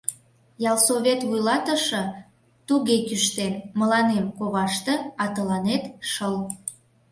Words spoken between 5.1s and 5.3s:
а